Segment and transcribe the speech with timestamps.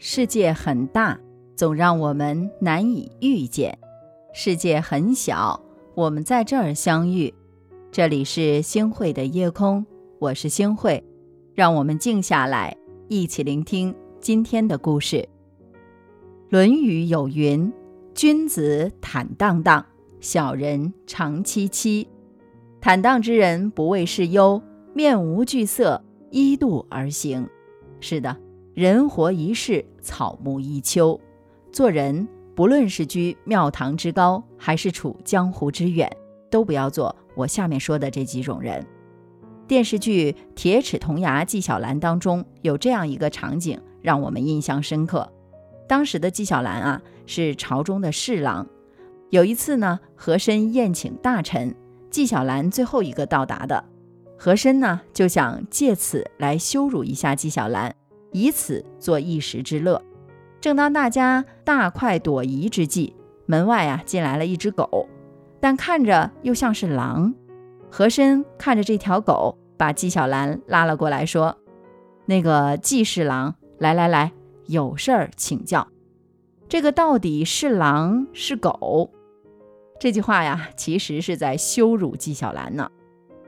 [0.00, 1.18] 世界很大，
[1.56, 3.72] 总让我们难以遇见；
[4.32, 5.60] 世界很小，
[5.96, 7.34] 我们在这儿相遇。
[7.90, 9.84] 这里是星汇的夜空，
[10.20, 11.02] 我是星汇，
[11.52, 12.76] 让我们静下来，
[13.08, 15.16] 一起聆听今天的故事。
[16.48, 17.72] 《论语》有云
[18.14, 19.84] ：“君子坦荡荡，
[20.20, 22.06] 小人长戚戚。
[22.80, 24.62] 坦荡之人不畏事忧，
[24.94, 27.48] 面无惧色，依度而行。”
[27.98, 28.36] 是的。
[28.78, 31.20] 人活一世，草木一秋。
[31.72, 36.08] 做人，不论是居庙堂之高，还是处江湖之远，
[36.48, 38.86] 都不要做我下面说的这几种人。
[39.66, 45.28] 电视剧《铁齿铜牙纪晓岚》当中有这样一个场景，让我们印象深刻。
[45.88, 48.64] 当时的纪晓岚啊，是朝中的侍郎。
[49.30, 51.74] 有一次呢，和珅宴请大臣，
[52.12, 53.84] 纪晓岚最后一个到达的，
[54.38, 57.92] 和珅呢就想借此来羞辱一下纪晓岚。
[58.32, 60.02] 以此做一时之乐。
[60.60, 63.14] 正当大家大快朵颐之际，
[63.46, 65.08] 门外啊进来了一只狗，
[65.60, 67.34] 但看着又像是狼。
[67.90, 71.56] 和珅看着这条狗，把纪晓岚拉了过来，说
[72.26, 74.32] ：“那个纪侍郎，来来来，
[74.66, 75.88] 有事儿请教。
[76.68, 79.10] 这个到底是狼是狗？”
[79.98, 82.90] 这句话呀，其实是在羞辱纪晓岚呢。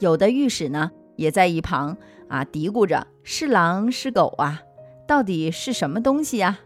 [0.00, 1.96] 有的御史呢，也在一旁
[2.28, 4.60] 啊嘀咕着：“是狼是狗啊？”
[5.06, 6.58] 到底是什么东西呀？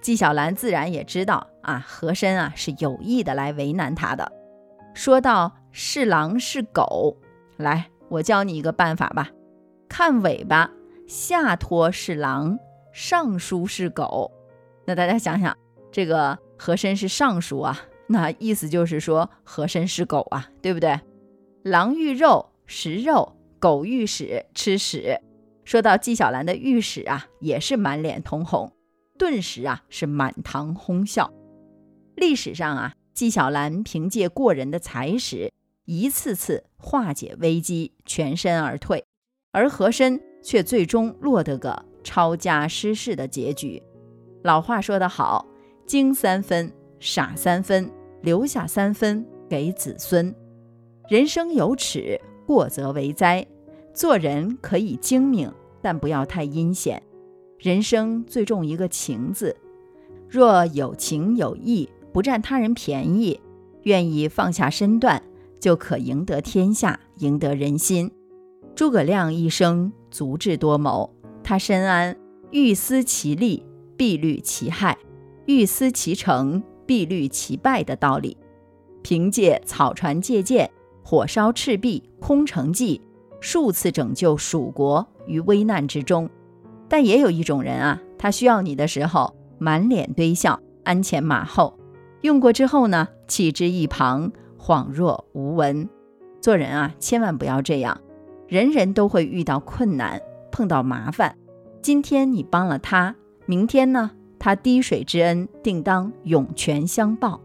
[0.00, 4.30] 纪晓岚自然也知道啊，和珅啊是有意的来为难他的。
[4.94, 7.16] 说到是狼是狗，
[7.56, 9.30] 来，我教你一个办法吧。
[9.88, 10.70] 看尾巴，
[11.06, 12.58] 下拖是狼，
[12.92, 14.30] 上书是狗。
[14.84, 15.56] 那大家想想，
[15.90, 21.00] 这个和珅是尚书啊，那意思就是说和珅是狗啊，对不对？
[21.62, 25.20] 狼遇肉食肉，狗遇屎吃屎。
[25.64, 28.72] 说到纪晓岚的御史啊，也是满脸通红，
[29.18, 31.32] 顿时啊是满堂哄笑。
[32.16, 35.52] 历史上啊，纪晓岚凭借过人的才识，
[35.84, 39.04] 一次次化解危机，全身而退；
[39.52, 43.82] 而和珅却最终落得个抄家失势的结局。
[44.42, 45.46] 老话说得好，
[45.86, 47.90] 精三分，傻三分，
[48.22, 50.34] 留下三分给子孙。
[51.08, 53.46] 人生有耻，过则为灾。
[53.94, 57.02] 做人可以精明，但不要太阴险。
[57.58, 59.56] 人生最重一个情字，
[60.28, 63.38] 若有情有义，不占他人便宜，
[63.82, 65.22] 愿意放下身段，
[65.60, 68.10] 就可赢得天下，赢得人心。
[68.74, 72.16] 诸葛亮一生足智多谋，他深谙
[72.50, 73.64] 欲思其利，
[73.96, 74.96] 必虑其害；
[75.46, 78.36] 欲思其成，必虑其败的道理。
[79.02, 80.70] 凭借草船借箭、
[81.04, 83.00] 火烧赤壁、空城计。
[83.40, 86.28] 数次拯救蜀国于危难之中，
[86.88, 91.78] 但也有一种人啊，他需要你的时候满脸堆笑，鞍前马后；
[92.22, 95.88] 用过之后呢，弃之一旁，恍若无闻。
[96.40, 98.00] 做人啊，千万不要这样。
[98.48, 101.36] 人人都会遇到困难，碰到麻烦。
[101.80, 103.14] 今天你帮了他，
[103.46, 107.40] 明天呢，他滴水之恩定当涌泉相报。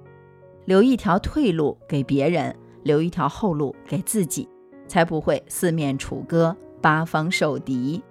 [0.66, 4.50] 留一条退路给别人，留一条后路给自己。
[4.88, 8.04] 才不会四面楚歌，八方受敌。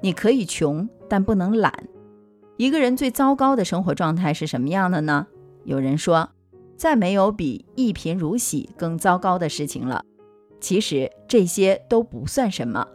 [0.00, 1.72] 你可以穷，但不能懒。
[2.56, 5.26] 一个人最糟糕的生活状态是什么样的呢？
[5.64, 6.30] 有人说，
[6.76, 10.04] 再没有比一贫如洗更糟糕的事情了。
[10.60, 12.86] 其实这些都不算什么，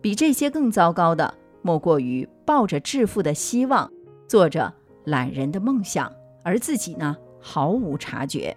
[0.00, 3.90] 比这些更糟糕的，莫过于抱着致富的希望，
[4.26, 4.72] 做着
[5.04, 6.10] 懒人的梦想，
[6.42, 8.56] 而自己呢毫无察觉。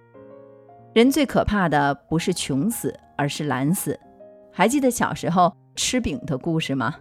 [0.94, 4.00] 人最可怕的不是穷死，而是懒死。
[4.52, 6.96] 还记得小时候吃饼的故事吗？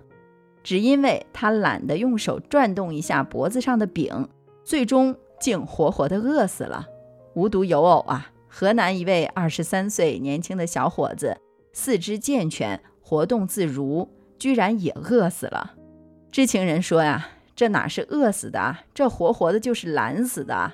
[0.63, 4.29] 只因为他懒得用手转动一下脖子上的饼，
[4.65, 6.87] 最终竟活活的饿死了。
[7.35, 11.37] 无独有偶啊，河南一位二十三岁年轻的小伙子，
[11.73, 14.09] 四肢健全，活动自如，
[14.39, 15.75] 居然也饿死了。
[16.31, 20.73] 知情人说呀，这哪是饿死的，这活活的就是懒死的。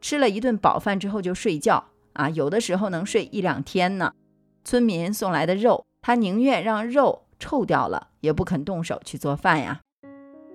[0.00, 4.12] 吃了一顿饱饭之后就睡觉啊，有的时候能睡一两天呢。
[4.64, 5.84] 村民送来的肉。
[6.06, 9.82] 他宁愿让肉臭掉了，也不肯动手去做饭呀。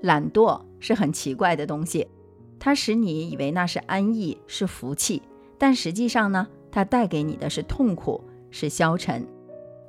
[0.02, 2.08] 懒惰是很奇怪的东西，
[2.58, 5.22] 它使你以为那是安逸，是福气，
[5.60, 9.28] 但实际上呢，它带给你的是痛苦，是消沉。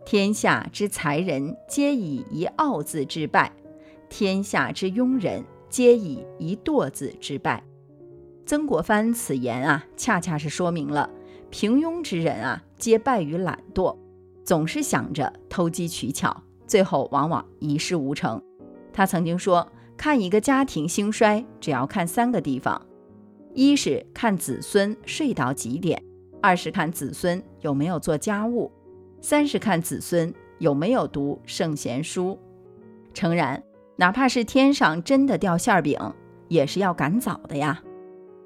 [0.04, 3.50] 天下之才人，皆以一傲字致败；
[4.10, 7.64] 天下之庸人，皆以一惰字致败。
[8.44, 11.08] 曾国藩此言啊，恰恰是说明了
[11.48, 13.96] 平庸之人啊，皆败于懒惰。
[14.44, 18.40] 总是想着投机取巧，最后往往一事无成。
[18.92, 19.66] 他曾经说
[19.98, 22.80] ：“看一个家庭兴衰，只要看三个地方：
[23.54, 26.00] 一是看子孙睡到几点，
[26.40, 28.70] 二是看子孙有没有做家务，
[29.20, 32.38] 三是看子孙有没有读圣贤书。
[33.12, 33.60] 诚然，
[33.96, 35.98] 哪怕是天上真的掉馅饼，
[36.46, 37.82] 也是要赶早的呀。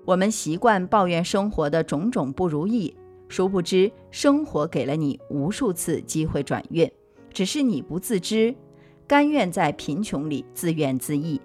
[0.06, 2.96] 我们习惯抱怨生活的种种不如意，
[3.28, 6.90] 殊不知生活给了你无数次机会转运，
[7.34, 8.54] 只是你不自知，
[9.06, 11.38] 甘愿在贫穷里自怨自艾。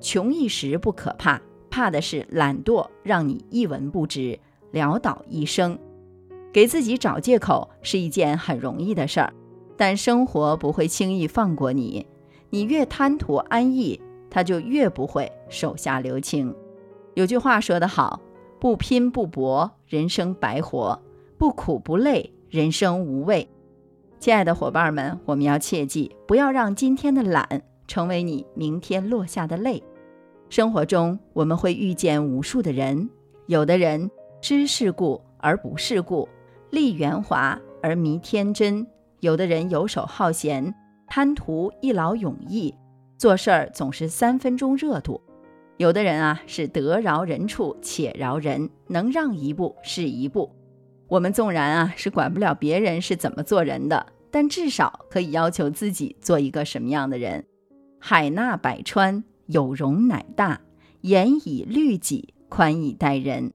[0.00, 4.36] 穷一时不可怕，怕的是懒惰让你一文不值，
[4.72, 5.78] 潦倒一生。
[6.52, 9.32] 给自己找借口是一件很容易的事儿，
[9.76, 12.06] 但生活不会轻易放过你。
[12.50, 16.54] 你越贪图安逸，他就越不会手下留情。
[17.14, 18.20] 有句话说得好
[18.58, 20.98] ：“不拼不搏，人生白活；
[21.38, 23.46] 不苦不累，人生无味。”
[24.22, 29.82] 亲爱的伙伴们，我们要切记，不要让今天的懒成为你明天落下的泪。
[30.48, 33.10] 生活中，我们会遇见无数的人，
[33.46, 34.08] 有的人
[34.40, 36.28] 知世故而不世故，
[36.70, 38.86] 立圆滑而迷天真；
[39.18, 40.72] 有的人游手好闲。
[41.08, 42.72] 贪图一劳永逸，
[43.18, 45.20] 做事儿总是三分钟热度。
[45.78, 50.48] 有的人啊是得饶人处且饶人，能让一步是一步。
[51.12, 57.44] 我们纵然啊是管不了别人是怎么做人的，但至少可以要求自己做一个什么样的人。
[57.98, 60.62] 海纳百川，有容乃大；
[61.02, 63.50] 严以律己，宽以待人。《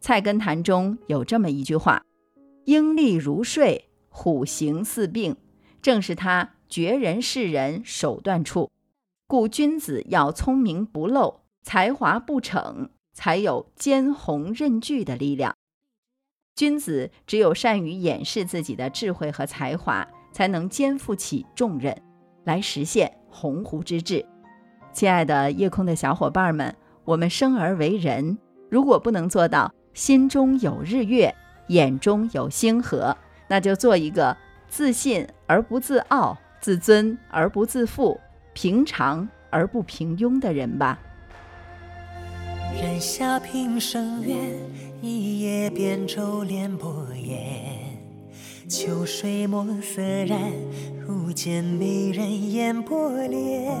[0.00, 2.02] 菜根谭》中有这么一句话
[2.66, 5.36] ：“鹰立如睡，虎行似病。”
[5.80, 6.54] 正是他。
[6.68, 8.72] 绝人世人手段处，
[9.28, 15.54] 故君子要聪明不露，才华不逞，才有兼鸿任巨的力量。
[16.56, 21.94] 君子只有善于掩饰自己的智慧和才华，才能肩负起重任，
[22.44, 24.24] 来实现鸿鹄之志。
[24.90, 26.74] 亲爱的夜空的小伙伴们，
[27.04, 28.38] 我们生而为人，
[28.70, 31.34] 如果不能做到心中有日月，
[31.68, 33.14] 眼中有星河，
[33.48, 34.34] 那就做一个
[34.66, 36.38] 自信而不自傲。
[36.58, 38.18] 自尊而不自负，
[38.52, 40.98] 平常而不平庸的人吧。
[42.74, 44.58] 人下平生缘，
[45.06, 47.38] 一叶扁舟连波烟。
[48.68, 50.52] 秋水墨色染，
[50.98, 53.72] 如见美人眼波涟。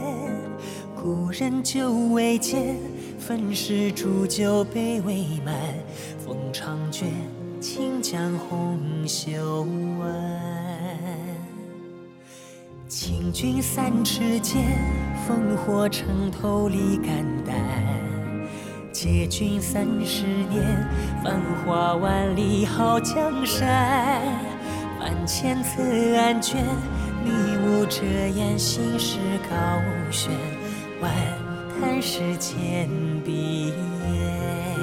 [0.94, 2.76] 故人久未见，
[3.18, 5.52] 分时煮酒杯未满。
[6.24, 7.08] 风长卷，
[7.60, 9.66] 轻将红袖
[9.98, 10.08] 挽。
[12.86, 14.62] 请君三尺剑，
[15.28, 18.05] 烽火城头立肝胆。
[18.98, 20.88] 借君三十年，
[21.22, 24.22] 繁华万里好江山。
[24.98, 26.64] 万千次案卷，
[27.22, 29.18] 你无遮掩，心事
[29.50, 30.32] 高悬。
[31.02, 31.12] 万
[31.78, 32.88] 叹世间
[33.22, 34.74] 碧烟，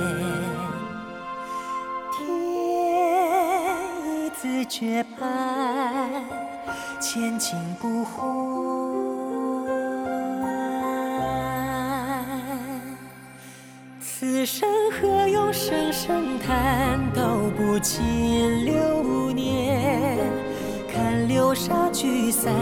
[2.13, 6.21] 天意自绝判。
[7.01, 8.23] 千金不换，
[16.45, 16.99] 叹？
[17.13, 20.19] 道不尽流年。
[20.93, 22.53] 看流沙聚散，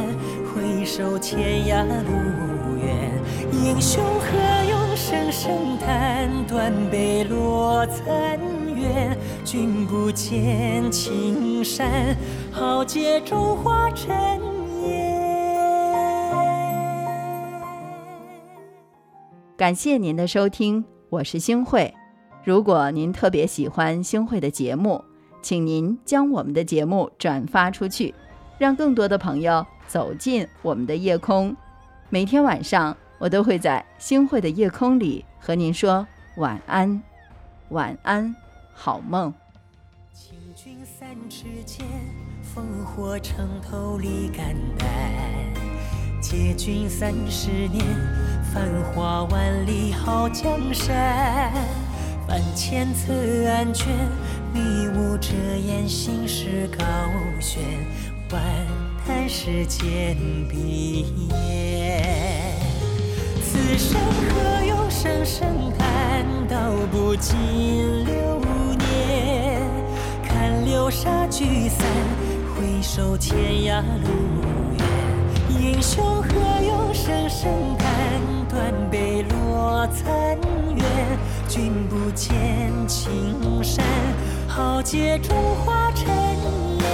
[0.46, 3.12] 回首天涯路远。
[3.52, 6.30] 英雄何用声声叹？
[6.48, 8.40] 断碑落残
[8.76, 9.18] 垣。
[9.44, 12.16] 君不见青山，
[12.52, 14.10] 豪杰中化尘
[14.86, 14.92] 烟。
[19.58, 21.94] 感谢您的收听，我是星慧。
[22.44, 25.04] 如果您特别喜欢星慧的节目，
[25.44, 28.16] 请您将我们的节目转发出去，
[28.58, 31.56] 让更多的朋友走进我们的夜空。
[32.10, 36.06] 每天晚上，我都会在星慧的夜空里和您说
[36.38, 37.02] 晚安，
[37.70, 38.36] 晚安，
[38.74, 39.32] 好梦。
[40.56, 41.86] 君三尺剑，
[42.44, 44.88] 烽火城头立肝胆。
[46.20, 47.86] 借君三十年，
[48.54, 51.52] 繁华万里好江山。
[52.32, 53.94] 万千次安全，
[54.54, 56.86] 迷雾遮掩，心事高
[57.42, 57.62] 悬。
[58.32, 58.42] 万
[59.06, 60.16] 叹世间
[60.48, 62.56] 碧烟，
[63.44, 66.26] 此生何用声声叹？
[66.48, 67.36] 道不尽
[68.06, 68.40] 流
[68.78, 69.62] 年。
[70.24, 70.64] 看。
[70.66, 71.86] 流沙聚散，
[72.56, 73.36] 回首天
[73.66, 74.08] 涯路
[74.78, 74.80] 远。
[75.50, 76.30] 英雄何
[76.64, 77.88] 用声声叹？
[78.48, 80.38] 断碑落残
[80.78, 80.82] 垣。
[81.54, 82.32] 君不见
[82.88, 83.84] 青山，
[84.48, 86.86] 豪杰中化尘烟。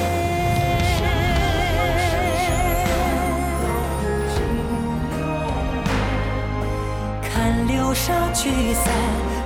[7.21, 8.91] 看流沙聚散，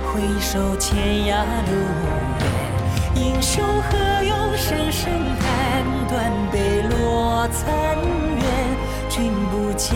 [0.06, 3.26] 回首天涯路远。
[3.26, 7.98] 英雄何用声声叹，断碑落残
[8.38, 8.42] 垣。
[9.10, 9.94] 君不见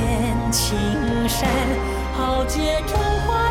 [0.52, 0.76] 青
[1.26, 1.48] 山，
[2.14, 3.50] 豪杰中化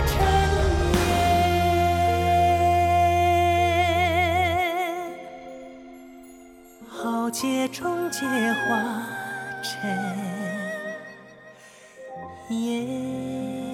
[7.35, 9.03] 豪杰终结化
[9.61, 9.83] 尘
[12.49, 13.64] 烟。